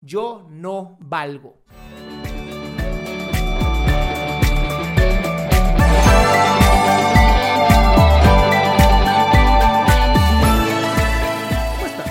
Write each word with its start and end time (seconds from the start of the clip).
Yo 0.00 0.46
no 0.48 0.96
valgo. 1.00 1.64
¿Cómo 11.74 11.86
estás? 11.86 12.10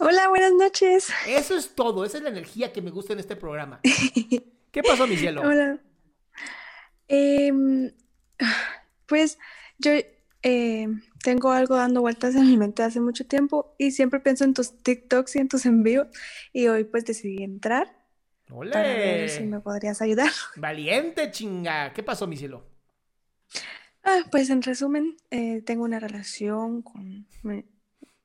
Hola, 0.00 0.28
buenas 0.28 0.52
noches. 0.54 1.12
Eso 1.28 1.56
es 1.56 1.72
todo, 1.76 2.04
esa 2.04 2.18
es 2.18 2.24
la 2.24 2.30
energía 2.30 2.72
que 2.72 2.82
me 2.82 2.90
gusta 2.90 3.12
en 3.12 3.20
este 3.20 3.36
programa. 3.36 3.80
¿Qué 4.72 4.82
pasó, 4.82 5.06
mi 5.06 5.16
cielo? 5.16 5.42
Hola. 5.42 5.78
Em, 7.06 7.92
pues 9.06 9.38
yo 9.78 9.92
em, 10.44 11.02
tengo 11.22 11.50
algo 11.50 11.74
dando 11.74 12.02
vueltas 12.02 12.36
en 12.36 12.46
mi 12.46 12.56
mente 12.56 12.82
hace 12.82 13.00
mucho 13.00 13.26
tiempo 13.26 13.74
y 13.78 13.90
siempre 13.90 14.20
pienso 14.20 14.44
en 14.44 14.54
tus 14.54 14.82
TikToks 14.82 15.36
y 15.36 15.38
en 15.40 15.48
tus 15.48 15.66
envíos 15.66 16.06
y 16.52 16.68
hoy 16.68 16.84
pues 16.84 17.04
decidí 17.04 17.42
entrar 17.42 17.96
para 18.46 18.82
ver 18.82 19.30
si 19.30 19.38
¡Ole! 19.38 19.48
me 19.48 19.60
podrías 19.60 20.00
ayudar. 20.02 20.30
Valiente, 20.56 21.30
chinga. 21.30 21.92
¿Qué 21.92 22.02
pasó, 22.02 22.26
mi 22.26 22.36
cielo? 22.36 22.64
Ah, 24.02 24.20
pues 24.30 24.50
en 24.50 24.62
resumen, 24.62 25.16
eh, 25.30 25.62
tengo 25.62 25.84
una 25.84 25.98
relación 25.98 26.82
con 26.82 27.26
eh, 27.50 27.64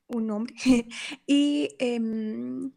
un 0.08 0.30
hombre 0.32 0.54
y 1.26 1.76
em, 1.80 2.72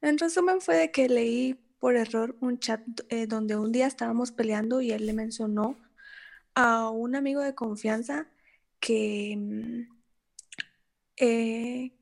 en 0.00 0.18
resumen 0.18 0.60
fue 0.60 0.76
de 0.76 0.90
que 0.92 1.08
leí 1.08 1.54
por 1.80 1.96
error 1.96 2.36
un 2.40 2.58
chat 2.60 2.82
eh, 3.08 3.26
donde 3.26 3.56
un 3.56 3.72
día 3.72 3.86
estábamos 3.86 4.30
peleando 4.30 4.80
y 4.80 4.92
él 4.92 5.06
le 5.06 5.12
mencionó 5.12 5.76
a 6.54 6.90
un 6.90 7.16
amigo 7.16 7.40
de 7.40 7.54
confianza 7.54 8.28
que, 8.80 9.34
mm, 9.36 9.80
eh, 11.18 11.92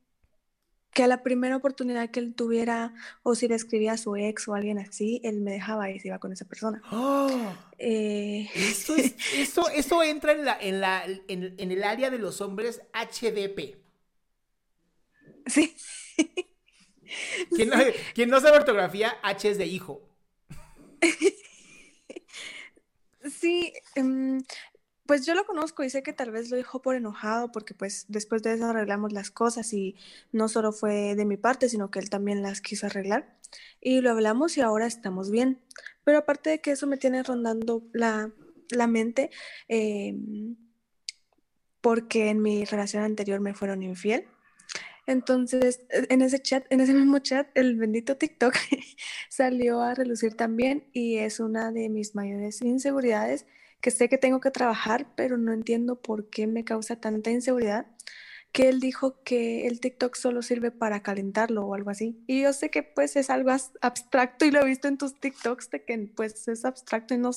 que 0.92 1.02
a 1.02 1.06
la 1.06 1.22
primera 1.22 1.56
oportunidad 1.56 2.10
que 2.10 2.20
él 2.20 2.34
tuviera 2.34 2.94
o 3.22 3.34
si 3.34 3.46
le 3.46 3.54
escribía 3.54 3.92
a 3.92 3.98
su 3.98 4.16
ex 4.16 4.48
o 4.48 4.54
alguien 4.54 4.78
así, 4.78 5.20
él 5.22 5.40
me 5.40 5.52
dejaba 5.52 5.90
y 5.90 6.00
se 6.00 6.08
iba 6.08 6.18
con 6.18 6.32
esa 6.32 6.44
persona. 6.44 6.82
¡Oh! 6.90 7.54
Eh, 7.78 8.48
Eso, 8.54 8.96
es- 8.96 9.14
eso, 9.36 9.68
eso 9.68 10.02
entra 10.02 10.32
en, 10.32 10.44
la, 10.44 10.58
en, 10.60 10.80
la, 10.80 11.04
en, 11.04 11.54
en 11.58 11.70
el 11.70 11.84
área 11.84 12.10
de 12.10 12.18
los 12.18 12.40
hombres 12.40 12.80
HDP. 12.92 13.76
sí. 15.46 15.74
Quien 17.54 17.70
no, 17.70 17.76
quien 18.14 18.28
no 18.28 18.38
sabe 18.38 18.58
ortografía, 18.58 19.16
H 19.22 19.48
es 19.48 19.56
de 19.58 19.64
hijo. 19.66 20.02
Sí, 23.40 23.72
em, 23.94 24.42
pues 25.08 25.24
yo 25.24 25.34
lo 25.34 25.46
conozco 25.46 25.82
y 25.82 25.88
sé 25.88 26.02
que 26.02 26.12
tal 26.12 26.30
vez 26.30 26.50
lo 26.50 26.58
dijo 26.58 26.82
por 26.82 26.94
enojado 26.94 27.50
porque 27.50 27.72
pues 27.72 28.04
después 28.08 28.42
de 28.42 28.52
eso 28.52 28.66
arreglamos 28.66 29.10
las 29.10 29.30
cosas 29.30 29.72
y 29.72 29.96
no 30.32 30.48
solo 30.48 30.70
fue 30.70 31.14
de 31.14 31.24
mi 31.24 31.38
parte, 31.38 31.70
sino 31.70 31.90
que 31.90 31.98
él 31.98 32.10
también 32.10 32.42
las 32.42 32.60
quiso 32.60 32.84
arreglar 32.84 33.34
y 33.80 34.02
lo 34.02 34.10
hablamos 34.10 34.58
y 34.58 34.60
ahora 34.60 34.86
estamos 34.86 35.30
bien. 35.30 35.62
Pero 36.04 36.18
aparte 36.18 36.50
de 36.50 36.60
que 36.60 36.72
eso 36.72 36.86
me 36.86 36.98
tiene 36.98 37.22
rondando 37.22 37.82
la, 37.94 38.30
la 38.68 38.86
mente 38.86 39.30
em, 39.68 40.56
porque 41.80 42.28
en 42.28 42.42
mi 42.42 42.66
relación 42.66 43.02
anterior 43.02 43.40
me 43.40 43.54
fueron 43.54 43.82
infiel. 43.82 44.26
Entonces, 45.08 45.82
e- 45.90 46.06
en 46.10 46.22
ese 46.22 46.40
chat, 46.42 46.66
en 46.70 46.80
ese 46.82 46.94
mismo 46.94 47.20
chat, 47.20 47.48
el 47.56 47.76
bendito 47.78 48.16
TikTok 48.18 48.54
salió 49.30 49.82
a 49.82 49.94
relucir 49.94 50.34
también 50.36 50.88
y 50.94 51.18
es 51.18 51.40
una 51.40 51.72
de 51.72 51.90
mis 51.90 52.14
mayores 52.16 52.62
inseguridades 52.62 53.46
que 53.82 53.92
sé 53.92 54.08
que 54.10 54.18
tengo 54.18 54.40
que 54.40 54.52
trabajar, 54.52 55.08
pero 55.16 55.38
no 55.38 55.52
entiendo 55.54 56.02
por 56.02 56.30
qué 56.30 56.46
me 56.48 56.64
causa 56.64 56.96
tanta 57.00 57.30
inseguridad 57.32 57.86
que 58.52 58.68
él 58.68 58.80
dijo 58.80 59.22
que 59.24 59.66
el 59.68 59.80
TikTok 59.80 60.16
solo 60.16 60.42
sirve 60.42 60.70
para 60.72 61.02
calentarlo 61.02 61.66
o 61.66 61.74
algo 61.74 61.90
así. 61.90 62.22
Y 62.26 62.42
yo 62.42 62.52
sé 62.54 62.70
que 62.70 62.82
pues 62.84 63.16
es 63.16 63.30
algo 63.30 63.50
abstracto 63.82 64.44
y 64.46 64.50
lo 64.50 64.62
he 64.62 64.66
visto 64.66 64.88
en 64.88 64.98
tus 64.98 65.20
TikToks 65.20 65.70
de 65.70 65.84
que 65.84 65.98
pues 66.16 66.48
es 66.48 66.64
abstracto 66.64 67.14
y 67.14 67.18
no, 67.18 67.30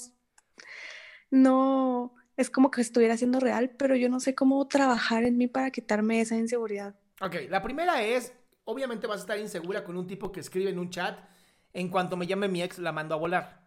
no 1.31 2.13
es 2.37 2.49
como 2.49 2.71
que 2.71 2.81
estuviera 2.81 3.17
siendo 3.17 3.39
real, 3.39 3.71
pero 3.77 3.95
yo 3.95 4.09
no 4.09 4.19
sé 4.19 4.35
cómo 4.35 4.67
trabajar 4.67 5.23
en 5.23 5.37
mí 5.37 5.47
para 5.47 5.71
quitarme 5.71 6.21
esa 6.21 6.35
inseguridad. 6.37 6.95
Ok, 7.21 7.35
la 7.49 7.61
primera 7.61 8.01
es, 8.03 8.33
obviamente 8.63 9.07
vas 9.07 9.19
a 9.19 9.21
estar 9.21 9.39
insegura 9.39 9.83
con 9.83 9.97
un 9.97 10.07
tipo 10.07 10.31
que 10.31 10.39
escribe 10.39 10.69
en 10.71 10.79
un 10.79 10.89
chat, 10.89 11.19
en 11.73 11.89
cuanto 11.89 12.17
me 12.17 12.27
llame 12.27 12.47
mi 12.47 12.61
ex 12.61 12.79
la 12.79 12.91
mando 12.91 13.15
a 13.15 13.17
volar. 13.17 13.61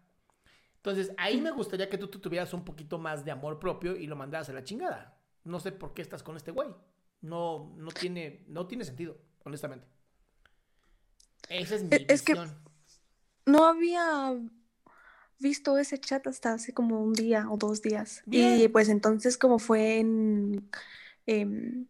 Entonces, 0.77 1.13
ahí 1.17 1.41
me 1.41 1.51
gustaría 1.51 1.89
que 1.89 1.97
tú, 1.99 2.09
tú 2.09 2.19
tuvieras 2.19 2.53
un 2.53 2.65
poquito 2.65 2.99
más 2.99 3.25
de 3.25 3.31
amor 3.31 3.59
propio 3.59 3.97
y 3.97 4.07
lo 4.07 4.17
mandaras 4.17 4.51
a 4.51 4.53
la 4.53 4.65
chingada. 4.65 5.19
No 5.45 5.61
sé 5.61 5.73
por 5.73 5.95
qué 5.95 6.03
estás 6.03 6.23
con 6.23 6.37
este 6.37 6.51
güey. 6.51 6.69
No, 7.23 7.73
no 7.77 7.91
tiene, 7.91 8.45
no 8.49 8.67
tiene 8.67 8.85
sentido, 8.85 9.17
honestamente. 9.45 9.87
Esa 11.49 11.77
es 11.77 11.85
mi 11.85 11.97
E- 11.97 12.07
es 12.09 12.23
que-. 12.23 12.35
No 13.47 13.65
había 13.65 14.35
visto 15.39 15.79
ese 15.79 15.99
chat 15.99 16.27
hasta 16.27 16.55
hace 16.55 16.73
como 16.73 17.01
un 17.03 17.13
día 17.13 17.51
o 17.51 17.57
dos 17.57 17.83
días. 17.83 18.23
Y 18.31 18.69
pues 18.69 18.89
entonces 18.89 19.39
como 19.39 19.59
fue 19.59 19.99
en... 20.01 20.71
em, 21.27 21.87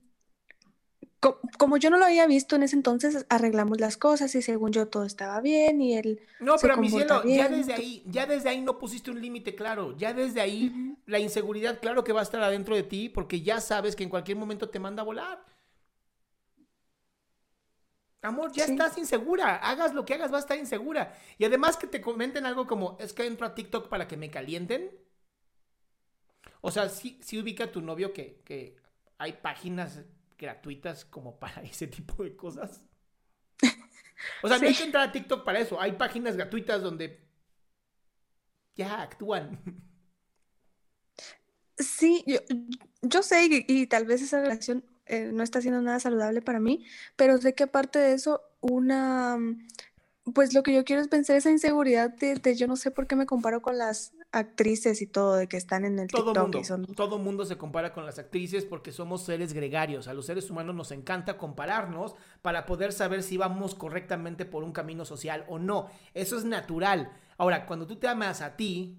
co- 1.25 1.41
como 1.59 1.77
yo 1.77 1.91
no 1.91 1.99
lo 1.99 2.05
había 2.05 2.27
visto 2.27 2.57
en 2.57 2.63
ese 2.65 2.77
entonces, 2.77 3.27
arreglamos 3.29 3.81
las 3.81 3.97
cosas 3.97 4.35
y 4.35 4.43
según 4.43 4.73
yo 4.73 4.89
todo 4.89 5.05
estaba 5.05 5.41
bien 5.41 5.81
y 5.81 5.97
él 5.97 6.21
No, 6.39 6.59
se 6.59 6.63
pero 6.63 6.77
mi 6.77 6.89
comporta 6.91 7.23
cielo, 7.23 7.35
ya 7.37 7.49
bien. 7.49 7.59
desde 7.59 7.73
ahí, 7.75 8.03
ya 8.07 8.27
desde 8.27 8.49
ahí 8.51 8.61
no 8.61 8.79
pusiste 8.79 9.11
un 9.11 9.21
límite 9.21 9.55
claro. 9.55 9.97
Ya 9.97 10.13
desde 10.13 10.41
ahí 10.41 10.97
la 11.07 11.19
inseguridad, 11.19 11.81
claro 11.81 12.05
que 12.05 12.13
va 12.13 12.21
a 12.21 12.23
estar 12.25 12.43
adentro 12.43 12.75
de 12.77 12.83
ti 12.83 13.09
porque 13.09 13.41
ya 13.41 13.61
sabes 13.61 13.97
que 13.97 14.03
en 14.05 14.11
cualquier 14.11 14.37
momento 14.37 14.69
te 14.69 14.79
manda 14.79 15.03
a 15.03 15.05
volar. 15.07 15.45
Amor, 18.23 18.53
ya 18.53 18.65
Sí. 18.65 18.73
estás 18.73 18.97
insegura. 18.99 19.57
Hagas 19.57 19.95
lo 19.95 20.05
que 20.05 20.15
hagas, 20.15 20.31
vas 20.31 20.43
a 20.43 20.47
estar 20.47 20.59
insegura. 20.59 21.15
Y 21.39 21.45
además 21.45 21.77
que 21.77 21.87
te 21.87 22.01
comenten 22.01 22.47
algo 22.47 22.67
como, 22.67 22.97
es 22.99 23.13
que 23.13 23.27
entro 23.27 23.47
a 23.47 23.55
TikTok 23.55 23.89
para 23.89 24.09
que 24.09 24.17
me 24.17 24.31
calienten. 24.31 24.91
O 26.63 26.71
sea, 26.71 26.89
sí, 26.89 27.19
sí 27.23 27.39
ubica 27.39 27.65
a 27.65 27.73
tu 27.73 27.81
novio 27.81 28.13
que, 28.13 28.41
que 28.45 28.77
hay 29.19 29.35
páginas 29.35 30.01
gratuitas 30.39 31.05
como 31.05 31.39
para 31.39 31.63
ese 31.65 31.87
tipo 31.89 32.23
de 32.25 32.37
cosas. 32.37 32.83
O 34.43 34.49
sea, 34.49 34.59
no 34.59 34.67
hay 34.69 34.73
Sí. 34.73 34.79
que 34.79 34.85
entrar 34.85 35.09
a 35.09 35.13
TikTok 35.13 35.45
para 35.45 35.59
eso. 35.61 35.81
Hay 35.81 35.93
páginas 35.93 36.37
gratuitas 36.37 36.83
donde 36.83 37.29
ya 38.77 39.03
actúan. 39.03 39.61
Sí, 41.79 42.23
yo, 42.27 42.39
yo 43.03 43.23
sé 43.23 43.47
y, 43.47 43.65
y 43.69 43.87
tal 43.89 44.07
vez 44.07 44.23
esa 44.23 44.41
relación 44.41 44.85
eh, 45.07 45.31
no 45.33 45.43
está 45.43 45.61
siendo 45.61 45.83
nada 45.83 45.99
saludable 46.01 46.41
para 46.41 46.61
mí, 46.61 46.85
pero 47.17 47.37
sé 47.39 47.55
que 47.55 47.65
aparte 47.65 47.99
de 47.99 48.15
eso, 48.15 48.43
una, 48.61 49.37
mm, 49.37 49.67
pues 50.35 50.55
lo 50.55 50.63
que 50.63 50.75
yo 50.75 50.85
quiero 50.85 51.03
es 51.03 51.11
vencer 51.11 51.37
esa 51.37 51.51
inseguridad 51.51 52.11
de, 52.11 52.57
yo 52.57 52.69
no 52.69 52.77
sé 52.77 52.91
por 52.93 53.07
qué 53.09 53.17
me 53.17 53.27
comparo 53.27 53.61
con 53.63 53.77
las 53.79 54.14
actrices 54.35 55.01
y 55.01 55.07
todo, 55.07 55.37
de 55.37 55.47
que 55.47 55.57
están 55.57 55.85
en 55.85 55.99
el 55.99 56.09
todo 56.09 56.33
TikTok. 56.33 56.43
Mundo, 56.43 56.59
y 56.59 56.65
son... 56.65 56.87
Todo 56.87 57.19
mundo 57.19 57.45
se 57.45 57.57
compara 57.57 57.93
con 57.93 58.05
las 58.05 58.19
actrices 58.19 58.65
porque 58.65 58.93
somos 58.93 59.23
seres 59.25 59.53
gregarios. 59.53 60.09
A 60.09 60.15
los 60.15 60.27
seres 60.27 60.51
humanos 60.51 60.75
nos 60.75 60.91
encanta 60.91 61.39
compararnos 61.39 62.15
para 62.43 62.67
poder 62.67 62.93
saber 62.93 63.23
si 63.23 63.37
vamos 63.37 63.75
correctamente 63.75 64.45
por 64.45 64.65
un 64.65 64.73
camino 64.73 65.05
social 65.05 65.45
o 65.49 65.59
no. 65.59 65.89
Eso 66.13 66.37
es 66.37 66.45
natural. 66.45 67.13
Ahora, 67.39 67.67
cuando 67.67 67.87
tú 67.87 67.97
te 67.97 68.09
amas 68.09 68.43
a 68.43 68.57
ti, 68.57 68.99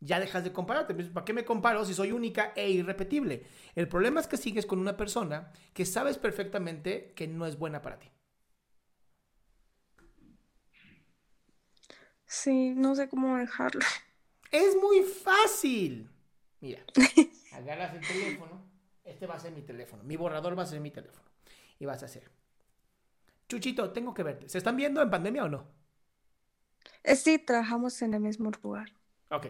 ya 0.00 0.20
dejas 0.20 0.44
de 0.44 0.52
compararte. 0.52 0.94
¿Para 0.94 1.24
qué 1.24 1.32
me 1.32 1.44
comparo 1.44 1.84
si 1.84 1.94
soy 1.94 2.12
única 2.12 2.52
e 2.54 2.70
irrepetible? 2.70 3.46
El 3.74 3.88
problema 3.88 4.20
es 4.20 4.26
que 4.26 4.36
sigues 4.36 4.66
con 4.66 4.78
una 4.78 4.96
persona 4.96 5.52
que 5.72 5.84
sabes 5.84 6.18
perfectamente 6.18 7.12
que 7.14 7.26
no 7.26 7.46
es 7.46 7.58
buena 7.58 7.82
para 7.82 7.98
ti. 7.98 8.10
Sí, 12.26 12.74
no 12.76 12.94
sé 12.94 13.08
cómo 13.08 13.38
dejarlo. 13.38 13.80
Es 14.50 14.76
muy 14.76 15.02
fácil. 15.02 16.10
Mira, 16.60 16.82
agarras 17.52 17.94
el 17.94 18.06
teléfono. 18.06 18.62
Este 19.04 19.26
va 19.26 19.34
a 19.34 19.38
ser 19.38 19.52
mi 19.52 19.62
teléfono. 19.62 20.02
Mi 20.04 20.16
borrador 20.16 20.58
va 20.58 20.62
a 20.62 20.66
ser 20.66 20.80
mi 20.80 20.90
teléfono. 20.90 21.28
Y 21.78 21.86
vas 21.86 22.02
a 22.02 22.06
hacer. 22.06 22.30
Chuchito, 23.48 23.90
tengo 23.90 24.12
que 24.12 24.22
verte. 24.22 24.48
¿Se 24.48 24.58
están 24.58 24.76
viendo 24.76 25.00
en 25.00 25.10
pandemia 25.10 25.44
o 25.44 25.48
no? 25.48 25.66
Eh, 27.02 27.16
sí, 27.16 27.38
trabajamos 27.38 28.00
en 28.02 28.14
el 28.14 28.20
mismo 28.20 28.50
lugar. 28.62 28.92
Ok. 29.30 29.46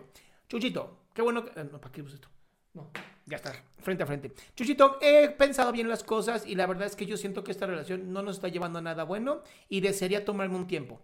Chuchito, 0.48 1.06
qué 1.12 1.22
bueno 1.22 1.44
que... 1.44 1.60
Eh, 1.60 1.64
no, 1.64 1.80
¿para 1.80 1.92
qué 1.92 2.02
uso 2.02 2.14
esto? 2.14 2.28
No, 2.74 2.90
ya 3.26 3.36
está, 3.36 3.52
frente 3.78 4.02
a 4.02 4.06
frente. 4.06 4.32
Chuchito, 4.54 4.98
he 5.00 5.30
pensado 5.30 5.72
bien 5.72 5.88
las 5.88 6.04
cosas 6.04 6.46
y 6.46 6.54
la 6.54 6.66
verdad 6.66 6.86
es 6.86 6.96
que 6.96 7.06
yo 7.06 7.16
siento 7.16 7.42
que 7.42 7.50
esta 7.50 7.66
relación 7.66 8.12
no 8.12 8.22
nos 8.22 8.36
está 8.36 8.48
llevando 8.48 8.78
a 8.78 8.82
nada 8.82 9.04
bueno 9.04 9.42
y 9.68 9.80
desearía 9.80 10.24
tomarme 10.24 10.56
un 10.56 10.66
tiempo. 10.66 11.00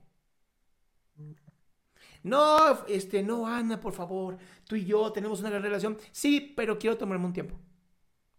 No, 2.24 2.86
este, 2.86 3.22
no, 3.22 3.46
Ana, 3.46 3.78
por 3.78 3.92
favor, 3.92 4.38
tú 4.66 4.76
y 4.76 4.86
yo 4.86 5.12
tenemos 5.12 5.40
una 5.40 5.50
gran 5.50 5.62
relación. 5.62 5.98
Sí, 6.10 6.54
pero 6.56 6.78
quiero 6.78 6.96
tomarme 6.96 7.26
un 7.26 7.34
tiempo. 7.34 7.60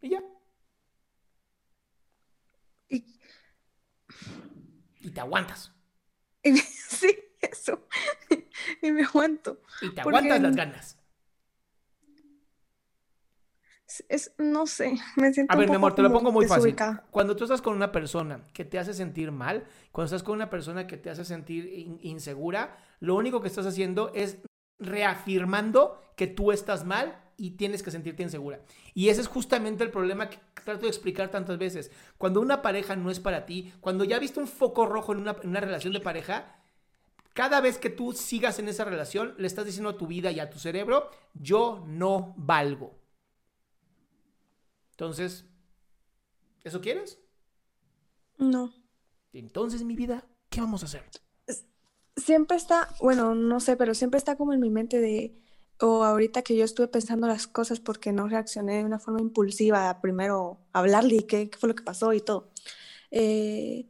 Y 0.02 0.10
ya. 0.10 0.24
Y, 2.90 3.06
y 5.02 5.10
te 5.12 5.20
aguantas. 5.20 5.72
sí, 6.44 7.16
eso. 7.40 7.88
y 8.82 8.92
me 8.92 9.04
aguanto. 9.04 9.62
Y 9.82 9.94
te 9.94 10.02
aguantas 10.02 10.42
las 10.42 10.56
ganas. 10.56 11.00
Es, 14.10 14.34
no 14.38 14.68
sé, 14.68 14.98
me 15.16 15.34
siento. 15.34 15.54
A 15.54 15.58
ver, 15.58 15.70
mi 15.70 15.76
amor, 15.76 15.94
te 15.96 16.02
lo 16.02 16.12
pongo 16.12 16.32
muy 16.32 16.48
fácil. 16.48 16.76
Cuando 17.12 17.36
tú 17.36 17.44
estás 17.46 17.62
con 17.62 17.76
una 17.76 17.92
persona 17.92 18.46
que 18.54 18.66
te 18.66 18.80
hace 18.80 18.94
sentir 18.94 19.32
mal, 19.32 19.66
cuando 19.92 20.06
estás 20.06 20.24
con 20.24 20.36
una 20.36 20.50
persona 20.50 20.88
que 20.88 20.98
te 20.98 21.10
hace 21.10 21.26
sentir 21.26 22.00
insegura, 22.02 22.78
lo 23.00 23.16
único 23.16 23.42
que 23.42 23.48
estás 23.48 23.66
haciendo 23.66 24.12
es 24.14 24.38
reafirmando 24.80 26.02
que 26.16 26.28
tú 26.28 26.52
estás 26.52 26.86
mal 26.86 27.22
y 27.38 27.52
tienes 27.52 27.84
que 27.84 27.92
sentirte 27.92 28.24
insegura. 28.24 28.62
Y 28.94 29.10
ese 29.10 29.22
es 29.22 29.28
justamente 29.28 29.84
el 29.84 29.92
problema 29.92 30.30
que 30.30 30.40
trato 30.64 30.82
de 30.82 30.88
explicar 30.88 31.30
tantas 31.30 31.58
veces. 31.58 31.92
Cuando 32.18 32.42
una 32.42 32.62
pareja 32.62 32.96
no 32.96 33.12
es 33.12 33.20
para 33.20 33.46
ti, 33.46 33.74
cuando 33.82 34.04
ya 34.04 34.20
viste 34.20 34.40
un 34.40 34.48
foco 34.48 34.86
rojo 34.86 35.14
en 35.14 35.20
una, 35.20 35.36
en 35.42 35.50
una 35.50 35.60
relación 35.60 35.94
de 35.94 36.00
pareja, 36.00 36.56
cada 37.34 37.60
vez 37.60 37.78
que 37.78 37.90
tú 37.90 38.14
sigas 38.14 38.60
en 38.60 38.70
esa 38.70 38.86
relación, 38.86 39.36
le 39.38 39.48
estás 39.48 39.66
diciendo 39.66 39.90
a 39.90 39.98
tu 39.98 40.08
vida 40.08 40.32
y 40.32 40.40
a 40.40 40.50
tu 40.50 40.58
cerebro, 40.58 41.10
yo 41.34 41.84
no 41.86 42.34
valgo. 42.38 42.96
Entonces, 44.96 45.44
¿eso 46.64 46.80
quieres? 46.80 47.20
No. 48.38 48.74
Entonces, 49.34 49.84
mi 49.84 49.94
vida, 49.94 50.26
¿qué 50.50 50.62
vamos 50.62 50.84
a 50.84 50.86
hacer? 50.86 51.04
Siempre 52.16 52.56
está, 52.56 52.88
bueno, 53.02 53.36
no 53.36 53.60
sé, 53.60 53.76
pero 53.76 53.94
siempre 53.94 54.18
está 54.18 54.38
como 54.38 54.54
en 54.54 54.62
mi 54.62 54.70
mente 54.70 55.02
de, 55.02 55.38
o 55.82 56.06
ahorita 56.06 56.44
que 56.44 56.56
yo 56.56 56.64
estuve 56.64 56.88
pensando 56.88 57.28
las 57.28 57.46
cosas 57.46 57.82
porque 57.82 58.14
no 58.14 58.30
reaccioné 58.30 58.78
de 58.78 58.86
una 58.86 59.00
forma 59.00 59.20
impulsiva 59.20 60.00
primero 60.00 60.60
hablarle 60.72 61.16
y 61.16 61.24
qué, 61.24 61.52
fue 61.60 61.68
lo 61.68 61.76
que 61.76 61.84
pasó 61.84 62.14
y 62.14 62.22
todo. 62.22 62.52
Eh, 63.12 63.90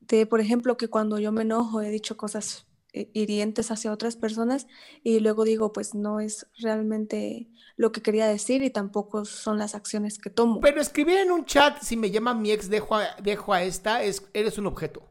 de, 0.00 0.26
por 0.26 0.40
ejemplo, 0.40 0.76
que 0.76 0.88
cuando 0.88 1.18
yo 1.18 1.32
me 1.32 1.42
enojo 1.42 1.80
he 1.80 1.88
dicho 1.88 2.18
cosas 2.18 2.66
hirientes 3.12 3.70
hacia 3.70 3.92
otras 3.92 4.16
personas 4.16 4.66
y 5.02 5.20
luego 5.20 5.44
digo, 5.44 5.72
pues 5.72 5.94
no 5.94 6.20
es 6.20 6.46
realmente 6.58 7.48
lo 7.76 7.92
que 7.92 8.02
quería 8.02 8.26
decir 8.26 8.62
y 8.62 8.70
tampoco 8.70 9.24
son 9.24 9.58
las 9.58 9.74
acciones 9.74 10.18
que 10.18 10.30
tomo. 10.30 10.60
Pero 10.60 10.80
escribir 10.80 11.18
en 11.18 11.30
un 11.30 11.44
chat, 11.44 11.82
si 11.82 11.96
me 11.96 12.10
llama 12.10 12.34
mi 12.34 12.50
ex, 12.50 12.68
dejo 12.70 12.96
a, 12.96 13.14
dejo 13.22 13.52
a 13.52 13.62
esta, 13.62 14.02
es, 14.02 14.26
eres 14.32 14.58
un 14.58 14.66
objeto. 14.66 15.08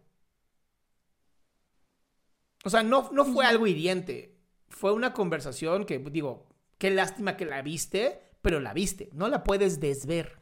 O 2.64 2.70
sea, 2.70 2.82
no, 2.82 3.10
no 3.12 3.26
fue 3.26 3.46
algo 3.46 3.68
hiriente. 3.68 4.40
Fue 4.70 4.92
una 4.92 5.14
conversación 5.14 5.86
que, 5.86 6.00
digo, 6.00 6.50
qué 6.80 6.90
lástima 6.90 7.38
que 7.38 7.46
la 7.46 7.62
viste, 7.62 8.22
pero 8.42 8.60
la 8.60 8.74
viste. 8.74 9.10
No 9.14 9.28
la 9.28 9.44
puedes 9.44 9.80
desver. 9.80 10.40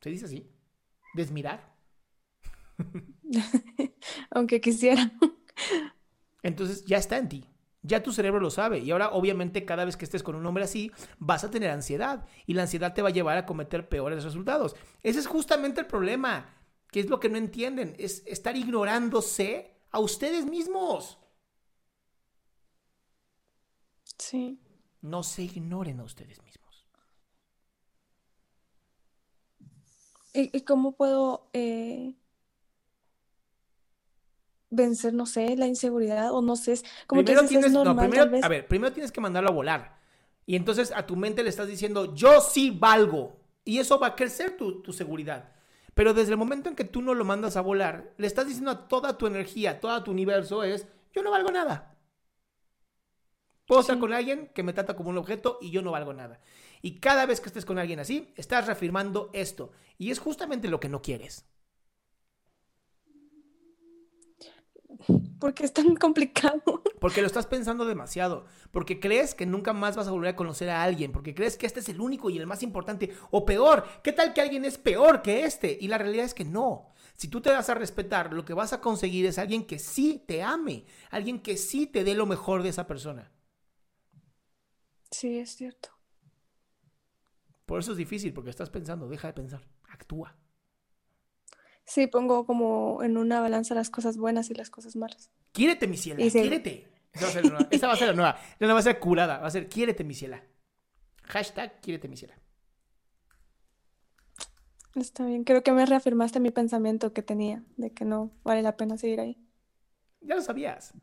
¿Se 0.00 0.10
dice 0.10 0.26
así? 0.26 0.50
¿Desmirar? 1.14 1.74
Aunque 4.30 4.60
quisiera. 4.60 5.10
Entonces 6.44 6.84
ya 6.84 6.98
está 6.98 7.16
en 7.18 7.28
ti. 7.28 7.50
Ya 7.82 8.02
tu 8.02 8.12
cerebro 8.12 8.38
lo 8.38 8.50
sabe. 8.50 8.78
Y 8.78 8.90
ahora, 8.90 9.10
obviamente, 9.10 9.64
cada 9.64 9.84
vez 9.84 9.96
que 9.96 10.04
estés 10.04 10.22
con 10.22 10.36
un 10.36 10.46
hombre 10.46 10.64
así, 10.64 10.92
vas 11.18 11.42
a 11.42 11.50
tener 11.50 11.70
ansiedad. 11.70 12.26
Y 12.46 12.54
la 12.54 12.62
ansiedad 12.62 12.94
te 12.94 13.02
va 13.02 13.08
a 13.08 13.12
llevar 13.12 13.36
a 13.36 13.46
cometer 13.46 13.88
peores 13.88 14.22
resultados. 14.22 14.76
Ese 15.02 15.18
es 15.18 15.26
justamente 15.26 15.80
el 15.80 15.86
problema. 15.86 16.54
Que 16.90 17.00
es 17.00 17.08
lo 17.08 17.18
que 17.18 17.28
no 17.28 17.38
entienden. 17.38 17.96
Es 17.98 18.22
estar 18.26 18.56
ignorándose 18.56 19.74
a 19.90 19.98
ustedes 19.98 20.46
mismos. 20.46 21.18
Sí. 24.18 24.60
No 25.00 25.22
se 25.22 25.42
ignoren 25.42 26.00
a 26.00 26.04
ustedes 26.04 26.42
mismos. 26.42 26.86
¿Y, 30.34 30.60
cómo 30.62 30.96
puedo 30.96 31.48
eh, 31.52 32.14
vencer, 34.74 35.14
no 35.14 35.26
sé, 35.26 35.56
la 35.56 35.66
inseguridad 35.66 36.32
o 36.32 36.42
no 36.42 36.56
sé, 36.56 36.80
como 37.06 37.24
primero 37.24 37.46
tienes, 37.46 37.72
no, 37.72 37.96
primero, 37.96 38.30
a 38.42 38.48
ver, 38.48 38.66
primero 38.66 38.92
tienes 38.92 39.12
que 39.12 39.20
mandarlo 39.20 39.50
a 39.50 39.52
volar. 39.52 39.98
Y 40.46 40.56
entonces 40.56 40.92
a 40.94 41.06
tu 41.06 41.16
mente 41.16 41.42
le 41.42 41.48
estás 41.48 41.66
diciendo, 41.66 42.14
yo 42.14 42.40
sí 42.40 42.70
valgo. 42.70 43.36
Y 43.64 43.78
eso 43.78 43.98
va 43.98 44.08
a 44.08 44.16
crecer 44.16 44.56
tu, 44.56 44.82
tu 44.82 44.92
seguridad. 44.92 45.52
Pero 45.94 46.12
desde 46.12 46.32
el 46.32 46.38
momento 46.38 46.68
en 46.68 46.76
que 46.76 46.84
tú 46.84 47.00
no 47.00 47.14
lo 47.14 47.24
mandas 47.24 47.56
a 47.56 47.62
volar, 47.62 48.12
le 48.18 48.26
estás 48.26 48.46
diciendo 48.46 48.70
a 48.70 48.88
toda 48.88 49.16
tu 49.16 49.26
energía, 49.26 49.80
todo 49.80 50.02
tu 50.02 50.10
universo 50.10 50.64
es, 50.64 50.86
yo 51.12 51.22
no 51.22 51.30
valgo 51.30 51.50
nada. 51.50 51.96
Puedo 53.66 53.80
estar 53.80 53.98
con 53.98 54.12
alguien 54.12 54.50
que 54.54 54.62
me 54.62 54.74
trata 54.74 54.94
como 54.94 55.08
un 55.10 55.16
objeto 55.16 55.58
y 55.60 55.70
yo 55.70 55.80
no 55.80 55.92
valgo 55.92 56.12
nada. 56.12 56.40
Y 56.82 57.00
cada 57.00 57.24
vez 57.24 57.40
que 57.40 57.48
estés 57.48 57.64
con 57.64 57.78
alguien 57.78 58.00
así, 58.00 58.32
estás 58.36 58.66
reafirmando 58.66 59.30
esto. 59.32 59.72
Y 59.96 60.10
es 60.10 60.18
justamente 60.18 60.68
lo 60.68 60.80
que 60.80 60.90
no 60.90 61.00
quieres. 61.00 61.46
Porque 65.38 65.64
es 65.64 65.72
tan 65.72 65.94
complicado. 65.96 66.62
Porque 67.00 67.20
lo 67.20 67.26
estás 67.26 67.46
pensando 67.46 67.84
demasiado, 67.84 68.46
porque 68.70 68.98
crees 68.98 69.34
que 69.34 69.44
nunca 69.44 69.74
más 69.74 69.94
vas 69.94 70.08
a 70.08 70.10
volver 70.10 70.30
a 70.30 70.36
conocer 70.36 70.70
a 70.70 70.82
alguien, 70.82 71.12
porque 71.12 71.34
crees 71.34 71.58
que 71.58 71.66
este 71.66 71.80
es 71.80 71.90
el 71.90 72.00
único 72.00 72.30
y 72.30 72.38
el 72.38 72.46
más 72.46 72.62
importante, 72.62 73.14
o 73.30 73.44
peor, 73.44 73.84
¿qué 74.02 74.12
tal 74.12 74.32
que 74.32 74.40
alguien 74.40 74.64
es 74.64 74.78
peor 74.78 75.20
que 75.20 75.44
este? 75.44 75.76
Y 75.78 75.88
la 75.88 75.98
realidad 75.98 76.24
es 76.24 76.32
que 76.32 76.46
no. 76.46 76.94
Si 77.12 77.28
tú 77.28 77.42
te 77.42 77.50
das 77.50 77.68
a 77.68 77.74
respetar, 77.74 78.32
lo 78.32 78.46
que 78.46 78.54
vas 78.54 78.72
a 78.72 78.80
conseguir 78.80 79.26
es 79.26 79.38
alguien 79.38 79.66
que 79.66 79.78
sí 79.78 80.24
te 80.26 80.42
ame, 80.42 80.86
alguien 81.10 81.40
que 81.40 81.58
sí 81.58 81.86
te 81.86 82.04
dé 82.04 82.14
lo 82.14 82.24
mejor 82.24 82.62
de 82.62 82.70
esa 82.70 82.86
persona. 82.86 83.30
Sí, 85.10 85.38
es 85.38 85.50
cierto. 85.50 85.90
Por 87.66 87.80
eso 87.80 87.92
es 87.92 87.98
difícil, 87.98 88.32
porque 88.32 88.50
estás 88.50 88.70
pensando, 88.70 89.08
deja 89.08 89.28
de 89.28 89.34
pensar, 89.34 89.60
actúa. 89.90 90.36
Sí, 91.84 92.06
pongo 92.06 92.46
como 92.46 93.02
en 93.02 93.16
una 93.16 93.40
balanza 93.40 93.74
las 93.74 93.90
cosas 93.90 94.16
buenas 94.16 94.50
y 94.50 94.54
las 94.54 94.70
cosas 94.70 94.96
malas. 94.96 95.30
Quiérete, 95.52 95.86
mi 95.86 95.96
ciela, 95.96 96.28
quiérete. 96.28 96.90
Esa 97.12 97.26
va, 97.26 97.30
a 97.30 97.32
ser 97.32 97.44
la 97.44 97.50
nueva. 97.50 97.68
Esa 97.70 97.86
va 97.86 97.92
a 97.92 97.96
ser 97.96 98.08
la 98.08 98.14
nueva. 98.14 98.38
No 98.58 98.68
va 98.72 98.78
a 98.78 98.82
ser 98.82 98.98
curada, 98.98 99.38
va 99.38 99.46
a 99.46 99.50
ser 99.50 99.68
quiérete, 99.68 100.02
mi 100.02 100.14
ciela. 100.14 100.42
Hashtag 101.24 101.80
quiérete, 101.80 102.08
mi 102.08 102.16
ciela. 102.16 102.34
Está 104.94 105.24
bien, 105.24 105.44
creo 105.44 105.62
que 105.62 105.72
me 105.72 105.84
reafirmaste 105.86 106.40
mi 106.40 106.50
pensamiento 106.50 107.12
que 107.12 107.22
tenía 107.22 107.64
de 107.76 107.92
que 107.92 108.04
no 108.04 108.30
vale 108.44 108.62
la 108.62 108.76
pena 108.76 108.96
seguir 108.96 109.20
ahí. 109.20 109.38
Ya 110.20 110.36
lo 110.36 110.42
sabías. 110.42 110.94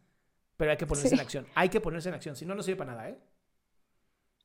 Pero 0.58 0.72
hay 0.72 0.78
que 0.78 0.86
ponerse 0.86 1.14
en 1.14 1.20
acción. 1.20 1.48
Hay 1.56 1.70
que 1.70 1.82
ponerse 1.82 2.10
en 2.10 2.16
acción. 2.16 2.36
Si 2.36 2.46
no, 2.46 2.56
no 2.56 2.64
sirve 2.64 2.78
para 2.78 2.92
nada, 2.92 3.10
¿eh? 3.10 3.20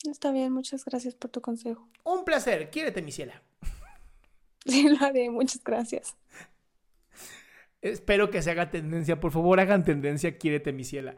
Está 0.09 0.33
bien, 0.33 0.53
muchas 0.53 0.85
gracias 0.85 1.15
por 1.15 1.31
tu 1.31 1.41
consejo. 1.41 1.89
Un 2.05 2.25
placer. 2.25 2.71
Quiérete, 2.71 3.03
mi 3.03 3.13
ciela. 3.13 3.43
Sí, 4.67 4.89
lo 4.89 5.05
haré. 5.05 5.31
Muchas 5.31 5.63
gracias. 5.63 6.17
Espero 7.81 8.31
que 8.31 8.43
se 8.43 8.51
haga 8.51 8.71
tendencia. 8.71 9.21
Por 9.21 9.31
favor, 9.31 9.61
hagan 9.61 9.85
tendencia. 9.85 10.37
Quiérete, 10.39 10.73
mi 10.73 10.85
ciela. 10.85 11.15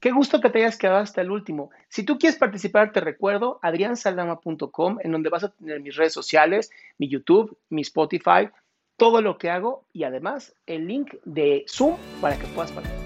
Qué 0.00 0.12
gusto 0.12 0.40
que 0.40 0.50
te 0.50 0.58
hayas 0.58 0.76
quedado 0.76 0.98
hasta 0.98 1.20
el 1.20 1.30
último. 1.30 1.70
Si 1.88 2.04
tú 2.04 2.18
quieres 2.18 2.38
participar, 2.38 2.92
te 2.92 3.00
recuerdo 3.00 3.58
adriansaldama.com, 3.62 4.98
en 5.02 5.12
donde 5.12 5.30
vas 5.30 5.44
a 5.44 5.52
tener 5.52 5.80
mis 5.80 5.96
redes 5.96 6.12
sociales, 6.12 6.70
mi 6.98 7.08
YouTube, 7.08 7.56
mi 7.70 7.82
Spotify, 7.82 8.50
todo 8.96 9.20
lo 9.20 9.38
que 9.38 9.50
hago 9.50 9.84
y 9.92 10.04
además 10.04 10.54
el 10.66 10.86
link 10.86 11.14
de 11.24 11.64
Zoom 11.68 11.96
para 12.20 12.38
que 12.38 12.46
puedas 12.48 12.72
participar. 12.72 13.05